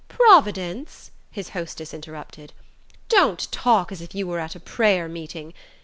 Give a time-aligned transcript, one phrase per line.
[0.09, 2.53] "Providence?" his hostess interrupted.
[3.07, 5.53] "Don't talk as if you were at a prayer meeting!